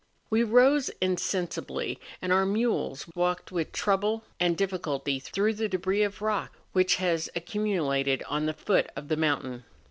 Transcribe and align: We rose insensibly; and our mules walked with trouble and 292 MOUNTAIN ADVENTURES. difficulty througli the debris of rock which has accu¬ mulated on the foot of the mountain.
We 0.31 0.41
rose 0.41 0.89
insensibly; 0.99 1.99
and 2.23 2.33
our 2.33 2.43
mules 2.43 3.05
walked 3.13 3.51
with 3.51 3.71
trouble 3.71 4.23
and 4.39 4.57
292 4.57 4.89
MOUNTAIN 4.89 5.15
ADVENTURES. 5.15 5.27
difficulty 5.29 5.53
througli 5.53 5.57
the 5.57 5.69
debris 5.69 6.01
of 6.03 6.21
rock 6.23 6.57
which 6.73 6.95
has 6.95 7.29
accu¬ 7.35 7.61
mulated 7.61 8.23
on 8.27 8.47
the 8.47 8.53
foot 8.53 8.89
of 8.95 9.09
the 9.09 9.17
mountain. 9.17 9.63